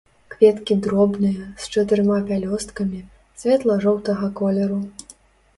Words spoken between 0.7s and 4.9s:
дробныя, з чатырма пялёсткамі, светла-жоўтага колеру.